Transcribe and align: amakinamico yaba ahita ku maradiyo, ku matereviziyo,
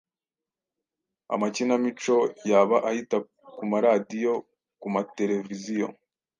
amakinamico 1.33 2.15
yaba 2.49 2.77
ahita 2.89 3.17
ku 3.55 3.63
maradiyo, 3.71 4.33
ku 4.79 4.87
matereviziyo, 4.93 5.87